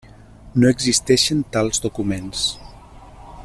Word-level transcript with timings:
No 0.61 0.71
existeixen 0.75 1.43
tals 1.57 1.83
documents. 1.87 2.47